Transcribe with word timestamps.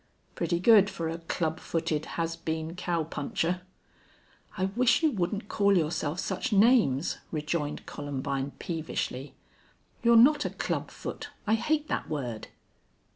"Pretty 0.33 0.59
good 0.59 0.89
for 0.89 1.09
a 1.09 1.19
club 1.19 1.59
footed 1.59 2.05
has 2.17 2.35
been 2.35 2.73
cow 2.75 3.03
puncher." 3.03 3.61
"I 4.57 4.65
wish 4.75 5.03
you 5.03 5.11
wouldn't 5.11 5.47
call 5.47 5.77
yourself 5.77 6.19
such 6.19 6.51
names," 6.51 7.19
rejoined 7.31 7.85
Columbine, 7.85 8.53
peevishly. 8.57 9.35
"You're 10.01 10.15
not 10.15 10.43
a 10.43 10.49
club 10.49 10.89
foot. 10.89 11.29
I 11.45 11.53
hate 11.53 11.87
that 11.89 12.09
word!" 12.09 12.47